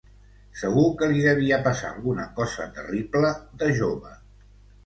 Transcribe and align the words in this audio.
Segur 0.61 0.85
que 1.01 1.09
li 1.11 1.19
devia 1.25 1.59
passar 1.69 1.91
alguna 1.97 2.25
cosa 2.39 2.67
terrible, 2.79 3.33
de 3.63 3.73
jove. 3.83 4.19